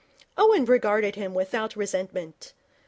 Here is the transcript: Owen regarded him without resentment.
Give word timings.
Owen 0.35 0.65
regarded 0.65 1.13
him 1.15 1.35
without 1.35 1.75
resentment. 1.75 2.53